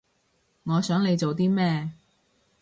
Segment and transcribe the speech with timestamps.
[0.63, 1.91] 我想你做啲咩